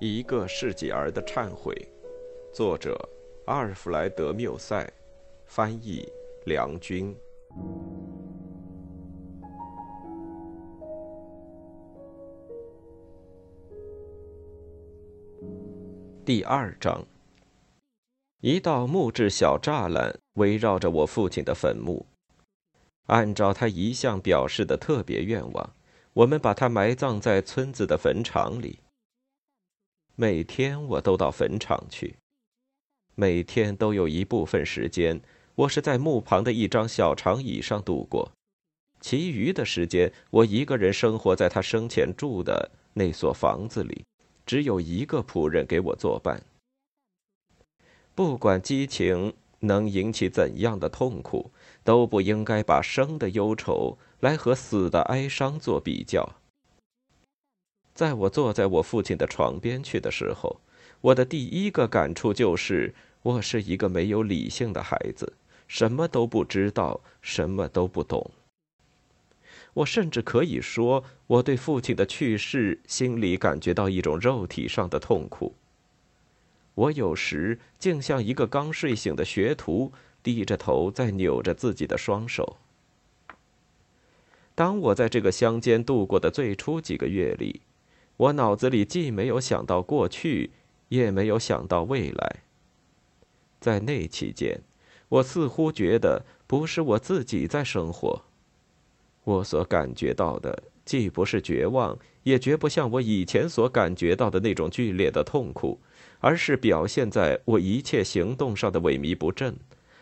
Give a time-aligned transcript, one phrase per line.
[0.00, 1.74] 一个世纪儿的忏悔，
[2.52, 2.96] 作者
[3.46, 4.88] 阿尔弗莱德·缪塞，
[5.44, 6.08] 翻译
[6.46, 7.12] 梁军。
[16.24, 17.04] 第二章。
[18.40, 22.06] 一道木质小栅栏围绕着我父亲的坟墓，
[23.06, 25.74] 按照他一向表示的特别愿望，
[26.12, 28.78] 我们把他埋葬在村子的坟场里。
[30.20, 32.16] 每天我都到坟场去，
[33.14, 35.20] 每天都有一部分时间，
[35.54, 38.32] 我是在墓旁的一张小长椅上度过，
[39.00, 44.04] 其余的时间我一个人生活在他生前住的那所房子里，
[44.44, 46.42] 只有一个仆人给我作伴。
[48.16, 51.52] 不管激情能引起怎样的痛苦，
[51.84, 56.37] 都不应该把生的忧愁来和死的哀伤做比较。
[57.98, 60.60] 在我坐在我父亲的床边去的时候，
[61.00, 65.32] 我的第一个感触就是，我是一个没有理性的孩子，
[65.66, 68.30] 什么都不知道，什么都不懂。
[69.74, 75.56] 我甚至可以说，我对父亲的去世心里感觉到一种肉体上的痛苦。
[76.76, 82.58] 我有时竟像一个刚睡醒的学徒，低着头在扭着自己的双手。
[84.54, 87.62] 当我在这个乡间度过的最初几个月里，
[88.18, 90.50] 我脑子里既没有想到过去，
[90.88, 92.42] 也没有想到未来。
[93.60, 94.60] 在那期间，
[95.08, 98.22] 我似乎觉得不是我自己在生活。
[99.24, 105.78] 我所感觉到的既不是绝望，也绝不像我以前所感觉到的那种剧烈的痛苦，
[106.20, 109.56] 而是表现在我一切行动上的萎靡不振，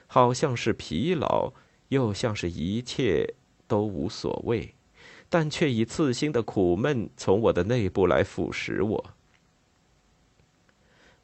[0.07, 1.53] 好像是疲劳，
[1.89, 3.35] 又像是一切
[3.67, 4.76] 都无所谓。
[5.29, 9.05] 但却以刺心的苦闷从我的内部来腐蚀我。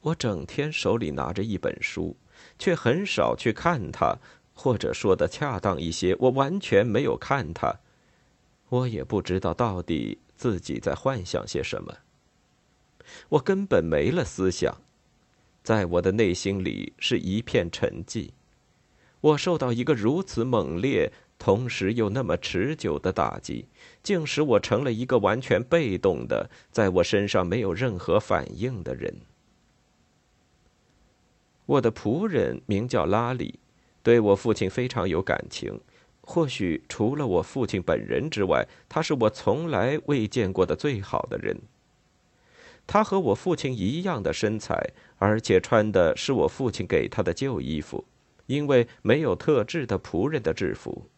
[0.00, 2.16] 我整天手里拿着一本书，
[2.58, 4.16] 却很少去看它，
[4.52, 7.78] 或者说的恰当一些，我完全没有看它。
[8.68, 11.98] 我也不知道到底自己在幻想些什么。
[13.28, 14.80] 我根本没了思想，
[15.62, 18.30] 在我的内心里是一片沉寂。
[19.20, 21.12] 我受到一个如此猛烈。
[21.44, 23.66] 同时又那么持久的打击，
[24.00, 29.12] 竟使我成了一个完全被动的，在我身上没有任何反应的人。
[31.66, 33.58] 我的仆人名叫拉里，
[34.04, 35.80] 对我父亲非常有感情。
[36.20, 41.60] 或许除了我父亲本人之外，他是我从来未见过的最好的人。
[42.86, 44.80] 他和我父亲一样的身材，
[45.18, 48.04] 而且穿的是我父亲给他的旧衣服，
[48.46, 51.08] 因为没有特制的仆人的制服。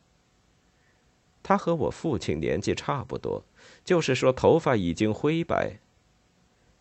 [1.45, 3.45] 他和我父亲年纪差不多，
[3.85, 5.79] 就是说头发已经灰白。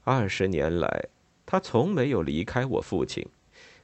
[0.05, 1.09] 二十年来，
[1.45, 3.27] 他从没有离开我父亲，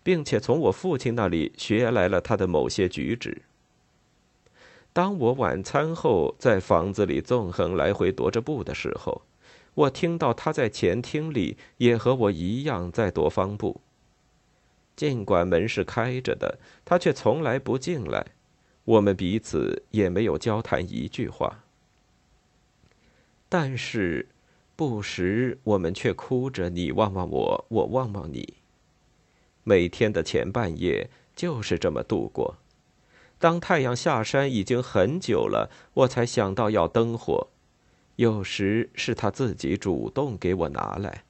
[0.02, 3.42] 并且从我父亲那里学来了他的某些举止。
[4.94, 9.22] 当我晚餐后在房子里纵横来回踱着步的时候，
[9.76, 13.82] 我听到他在前厅里也和我一样在踱方步。
[14.96, 18.26] 尽管门是开着的，他却从来不进来。
[18.86, 21.64] 我们彼此也没有交谈一句话，
[23.48, 24.28] 但是
[24.76, 28.56] 不时我们却哭着，你望望我，我望望你。
[29.64, 32.58] 每天的前半夜就是这么度过。
[33.38, 37.48] 当太阳下山已经很久了，我才想到要灯火。
[38.16, 41.24] 有时是他自己主动给我拿来。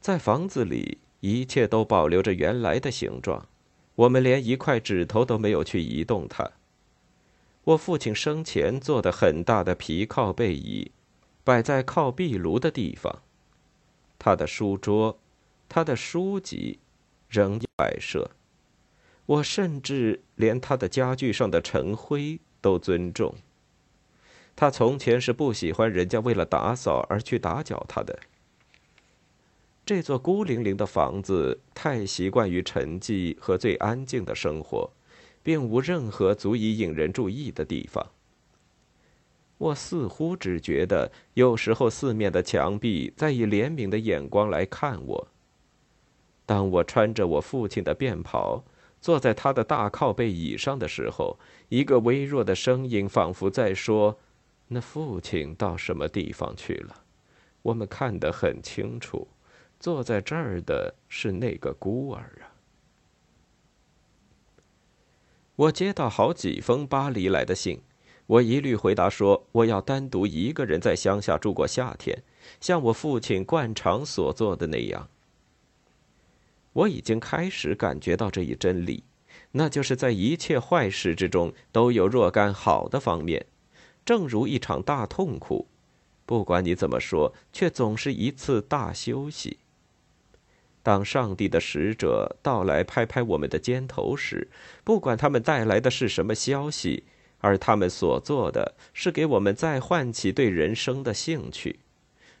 [0.00, 3.46] 在房子里，一切都保留着原来的形状。
[4.00, 6.52] 我们连一块指头都没有去移动它。
[7.64, 10.92] 我父亲生前坐的很大的皮靠背椅，
[11.44, 13.22] 摆在靠壁炉的地方。
[14.18, 15.18] 他的书桌，
[15.68, 16.78] 他的书籍，
[17.28, 18.30] 仍摆设。
[19.26, 23.34] 我甚至连他的家具上的尘灰都尊重。
[24.56, 28.18] 他从前是不喜欢人家为了打扫而去打搅他的。
[29.84, 34.90] 这座孤零零的房子太习惯于沉寂和最安静的生活，
[35.42, 38.06] 并无任何足以引人注意的地方。
[39.58, 45.28] 我似乎只觉得，有时候四面的墙壁在以怜悯的眼光来看我。
[46.46, 48.64] 当我穿着我父亲的便袍，
[49.00, 51.38] 坐在他的大靠背椅上的时候，
[51.68, 54.18] 一个微弱的声音仿佛在说
[54.68, 57.02] ：“那父亲到什么地方去了？”
[57.62, 59.28] 我们看得很清楚。
[59.80, 62.52] 坐在这儿的是那个孤儿啊！
[65.56, 67.80] 我接到好几封巴黎来的信，
[68.26, 72.22] 我一律回答说我要单独一个人在乡下住过夏天，
[72.60, 75.08] 像我父亲惯常所做的那样。
[76.74, 79.02] 我已经开始感觉到这一真理，
[79.52, 83.46] 那就是在一切坏事之中都有若干好的方面，
[84.04, 85.66] 正如一场大痛苦，
[86.26, 89.56] 不管你怎么说，却总是一次大休息。
[90.82, 94.48] 当上帝的使者到来拍拍我们的肩头时，
[94.82, 97.04] 不管他们带来的是什么消息，
[97.40, 101.80] 而他们所做的是给我们再唤起对人生的兴趣，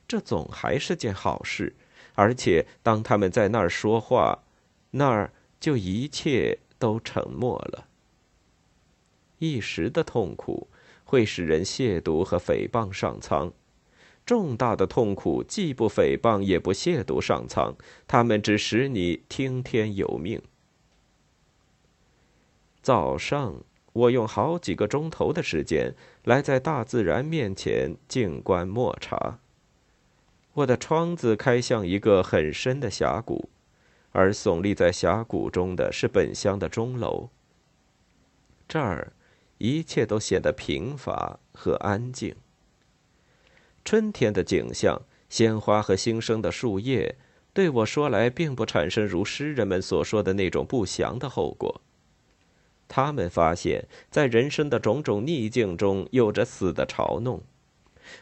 [0.08, 1.74] 这总还是件好事。
[2.14, 4.42] 而且当他们在那儿说话，
[4.90, 7.86] 那儿就一切都沉默了。
[9.38, 10.68] 一时的痛苦
[11.04, 13.52] 会使人亵渎和诽谤上苍。
[14.30, 17.74] 重大的痛苦既不诽谤也不亵渎上苍，
[18.06, 20.40] 他们只使你听天由命。
[22.80, 29.40] 早上，我用好几个钟头的时间来在大自然面前静观默察。
[30.52, 33.48] 我的窗子开向一个很深的峡谷，
[34.12, 37.30] 而耸立在峡谷中的是本乡的钟楼。
[38.68, 39.12] 这儿，
[39.58, 42.36] 一切都显得贫乏和安静。
[43.90, 47.16] 春天的景象，鲜花和新生的树叶，
[47.52, 51.80] 对我说来，并不产生如诗人们所说的那种不祥的后果。
[52.86, 57.42] 他们发现，在人生的种种逆境中，有着死的嘲弄。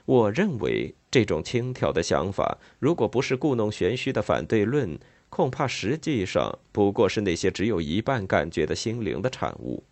[0.07, 4.99] 我认为，这种轻佻的想法，如果不是故弄玄虚的反对论，
[5.29, 9.85] 恐怕实际上不过是那些只有一半感觉的心灵的产物。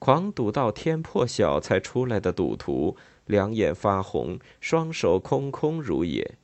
[0.00, 2.96] 狂赌到天破晓才出来的赌徒。
[3.30, 6.36] 两眼发红，双手空空如也。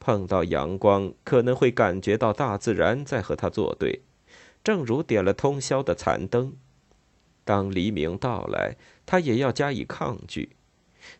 [0.00, 4.00] 碰到阳光，可能会感觉到大自然在和他作对，
[4.64, 6.54] 正如点了通宵的残灯。
[7.44, 10.56] 当黎明到来，他也要加以抗拒。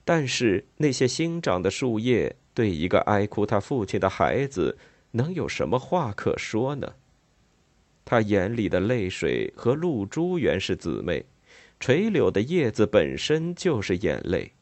[0.05, 4.77] 但是那些新长的树叶，对一个哀哭他父亲的孩子，
[5.13, 6.95] 能有什么话可说呢？
[8.05, 11.27] 他眼里的泪水和露珠原是姊妹，
[11.79, 14.53] 垂柳的叶子本身就是眼泪。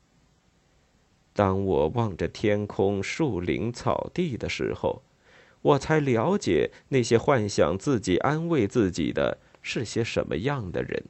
[1.34, 5.02] 当我望着天空、树林、草地的时候，
[5.60, 11.04] 我才了解那些幻想自己安慰自己的是些什么样的人。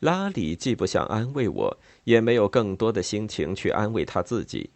[0.00, 4.70] 拉里既不想安慰我，也没有更多的心情去安慰他自己。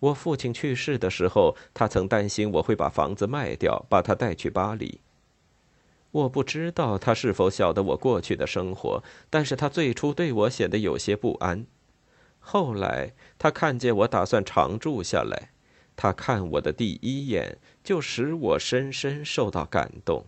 [0.00, 5.00] 我父亲去世的时候，他曾担心我会把房子卖掉，把他带去巴黎。
[6.10, 11.66] 我不知道他是否晓得我过去的生活，但是他最初对我显得有些不安。
[12.46, 15.50] 后来，他看见我打算常住下来，
[15.96, 20.26] 他看我的第一眼就使我深深受到感动。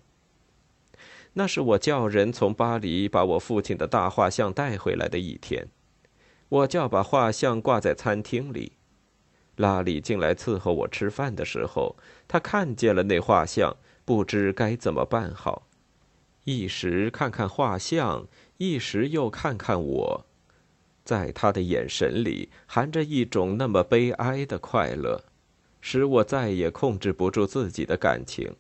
[1.35, 5.69] 那是我叫人从巴黎把我父亲的大画像带回来的一天，
[6.49, 8.73] 我叫把画像挂在餐厅里。
[9.57, 11.97] 拉里进来伺候我吃饭的时候，
[12.27, 13.77] 他看见了那画像，
[14.07, 15.67] 不知该怎么办好，
[16.45, 18.27] 一时看看画像，
[18.57, 20.27] 一时又看看我。
[21.07, 25.23] 在他的眼神里含着一种那么悲哀的快乐，
[25.81, 28.57] 使我再也控制不住自己的感情。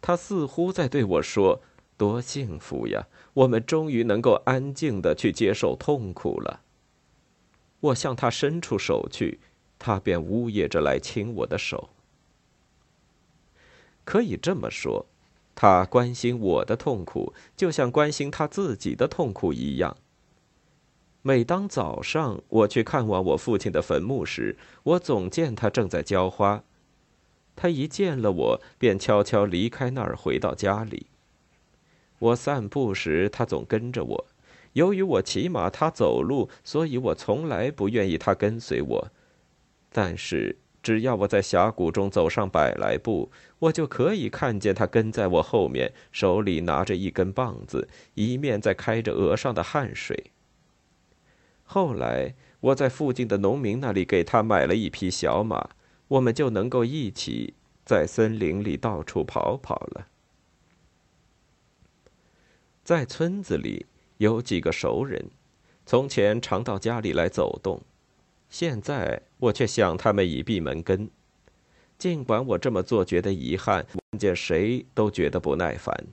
[0.00, 1.60] 他似乎在对我说
[1.98, 6.62] ：“多幸福呀，我们终于能够安静的去接受痛苦了。”
[7.80, 9.38] 我向他伸出手去，
[9.78, 11.90] 他便呜咽着来亲我的手。
[14.04, 15.04] 可以这么说，
[15.54, 19.96] 他关心我的痛苦，就像关心他自己的痛苦一样。
[21.22, 26.62] 每当早上我去看望我父亲的坟墓时，我总见他正在浇花。
[27.56, 31.08] 他一见了我，便悄悄离开那儿，回到家里。
[32.20, 34.26] 我散步时，他总跟着我。
[34.74, 39.08] 由于我骑马，他走路，所以我从来不愿意他跟随我。
[39.90, 50.30] 但是，只要我在峡谷中走上百来步，我就可以看见他跟在我后面，手里拿着一根棒子，一面在开着额上的汗水。
[51.70, 55.68] 后来，我在附近的农民那里给他买了一匹小马，
[56.08, 57.52] 我们就能够一起
[57.84, 60.06] 在森林里到处跑跑了。
[62.82, 63.84] 在村子里
[64.16, 65.26] 有几个熟人，
[65.84, 67.82] 从前常到家里来走动，
[68.48, 71.10] 现在我却想他们已闭门羹。
[71.98, 73.84] 尽管我这么做觉得遗憾，
[74.18, 76.06] 见谁都觉得不耐烦。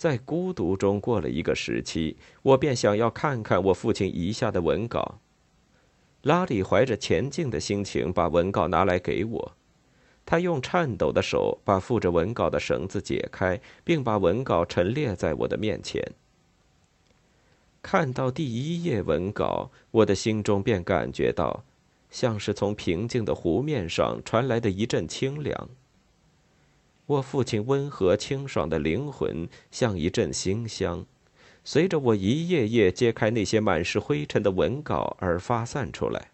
[0.00, 5.18] 在孤独中过了一个时期，我便想要看看我父亲遗下的文稿。
[6.22, 9.52] 拉里怀着前进的心情把文稿拿来给我，
[10.24, 16.02] 他用颤抖的手把附着文稿的绳子解开，并把文稿陈列在我的面前。
[17.82, 21.62] 看到第一页文稿，我的心中便感觉到，
[22.10, 25.68] 像是从平静的湖面上传来的一阵清凉。
[27.10, 31.04] 我父亲温和清爽的灵魂像一阵馨香，
[31.64, 36.30] 随着我一页页揭开那些满是灰尘的文稿而发散出来。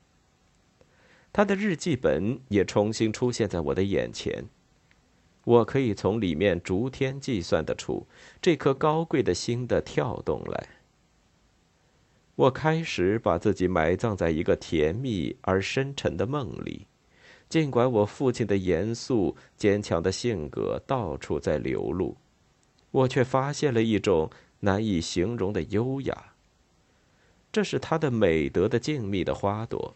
[1.33, 4.45] 他的日记本也重新出现在我的眼前。
[5.45, 8.07] 我可以从里面逐天计算得出
[8.43, 10.69] 这颗高贵的心的跳动来。
[12.35, 16.87] 我开始把自己埋葬在一个甜蜜而深沉的梦里，
[17.49, 22.17] 尽管我父亲的严肃坚强的性格到处在流露，
[22.91, 26.33] 我却发现了一种难以形容的优雅。
[27.53, 29.95] 这是他的美德的静谧的花朵。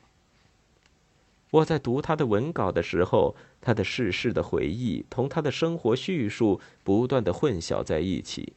[1.50, 8.52] 我在读他的文稿的时候，他的世事的回忆同他的生活叙述不断的混淆在一起。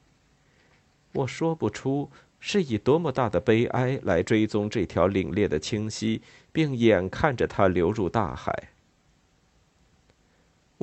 [1.13, 6.21] 我说不出是以多么大的悲哀来追踪这条凛冽的清溪，
[6.51, 8.69] 并眼看着它流入大海。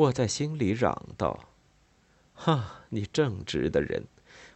[0.01, 1.45] 我在心里嚷道
[2.33, 4.05] ：“哈，你正直的人，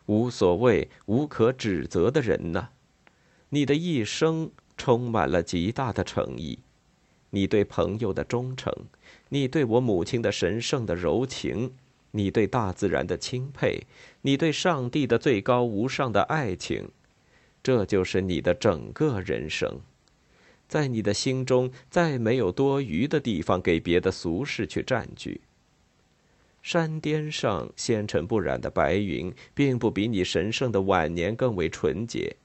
[0.06, 2.68] 无所谓、无可指责的人呐！
[3.50, 6.60] 你的一生充满了极大的诚意。”
[7.28, 8.72] 你对朋友的忠诚，
[9.28, 11.74] 你对我母亲的神圣的柔情，
[12.12, 13.82] 你对大自然的钦佩，
[14.22, 16.88] 你对上帝的最高无上的爱情，
[17.62, 19.80] 这就是你的整个人生。
[20.68, 25.42] 在你的心中，再没有多余的地方给别的俗事去占据。
[26.62, 32.36] 山巅上纤尘不染的白云，并不比你神圣的晚年更为纯洁。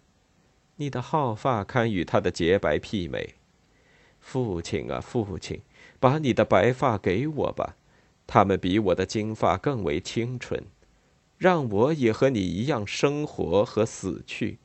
[0.76, 3.36] 你的浩发堪与它的洁白媲美。
[4.20, 5.62] 父亲啊，父亲，
[6.00, 7.78] 把你的白发给我吧，
[8.28, 10.66] 它们比我的金发更为清纯，
[11.38, 14.60] 让我也和你一样生活和死去。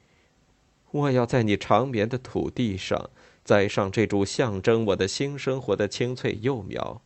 [0.90, 3.11] 我要在你长眠的土地上
[3.44, 7.02] 栽上这株象征我的新生活的青翠幼苗，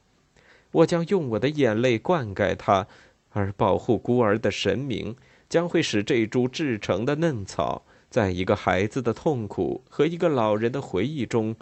[0.70, 2.86] 我将用我的眼泪灌溉它，
[3.30, 5.16] 而保护孤儿的神明
[5.48, 11.56] 将会使这株制成的嫩草，在一个孩子的痛苦和一个老人的回忆中。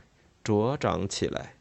[0.45, 1.55] 茁长起来。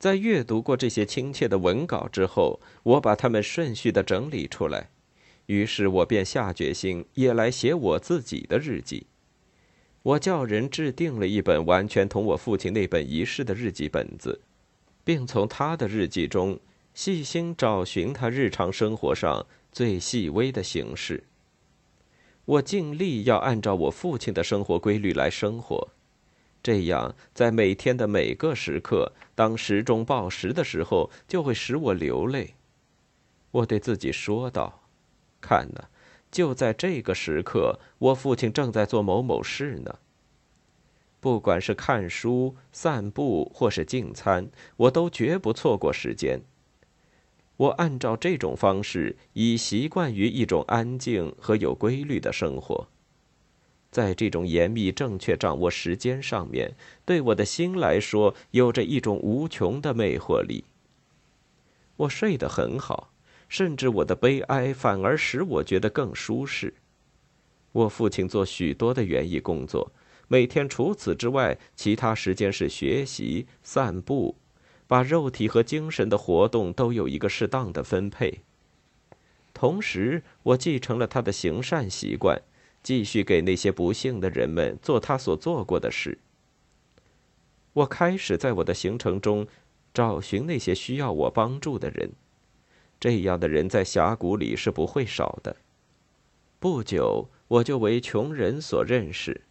[0.00, 4.90] 在阅读过这些亲切的文稿之后，我把它们顺序的整理出来，
[5.46, 9.06] 于是我便下决心也来写我自己的日记。
[10.08, 14.40] 我叫人制定了一本完全同我父亲那本遗失的日记本子，
[15.04, 16.58] 并从他的日记中
[16.94, 21.24] 细心找寻他日常生活上最细微的形式。
[22.46, 25.88] 我尽力要按照我父亲的生活规律来生活。
[26.62, 32.54] 这样，在每天的每个时刻，当时钟报时的时候，就会使我流泪。
[33.50, 34.80] 我对自己说道
[35.38, 35.84] ：“看呐，
[36.30, 39.98] 就在这个时刻，我父亲正在做某某事呢。
[41.20, 46.40] 不管是看书、散步，或是进餐，我都绝不错过时间。
[47.56, 52.86] 我按照这种方式，已习惯于一种安静和有规律的生活。”
[53.90, 56.74] 在这种严密、正确掌握时间上面，
[57.06, 60.62] 对我的心来说，有着一种无穷的魅惑力。
[61.96, 63.10] 我睡得很好，
[63.48, 66.74] 甚至我的悲哀反而使我觉得更舒适。
[67.72, 69.90] 我父亲做许多的园艺工作，
[70.28, 74.36] 每天除此之外，其他时间是学习、散步，
[74.86, 78.40] 把肉体和精神的活动都有一个适当的分配。
[79.52, 82.40] 同时，我继承了他的行善习惯。
[82.80, 86.16] 继续给那些不幸的人们做他所做过的事。
[87.72, 89.46] 我开始在我的行程中
[89.92, 92.12] 找寻那些需要我帮助的人，
[93.00, 95.56] 这样的人在峡谷里是不会少的。
[96.58, 99.42] 不久，我就为穷人所认识。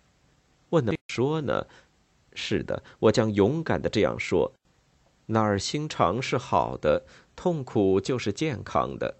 [0.69, 1.65] 我能说呢？
[2.33, 4.53] 是的，我将勇敢的这样说：
[5.27, 9.15] 哪儿心肠是好的，痛苦就是健康的。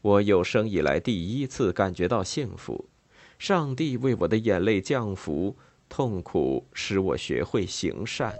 [0.00, 2.88] 我有生以来第一次感觉到幸福。
[3.38, 5.56] 上帝为我的眼泪降福，
[5.88, 8.34] 痛苦使我学会行善。